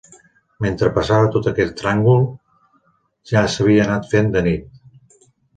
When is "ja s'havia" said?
3.33-3.87